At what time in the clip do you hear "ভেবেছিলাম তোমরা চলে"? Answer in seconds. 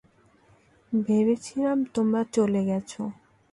0.93-2.61